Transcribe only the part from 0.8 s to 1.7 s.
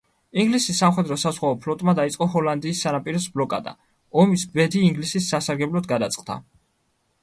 სამხედრო-საზღვაო